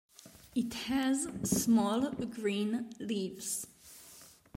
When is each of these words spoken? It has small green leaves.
It 0.55 0.73
has 0.73 1.27
small 1.43 2.09
green 2.13 2.89
leaves. 2.99 3.67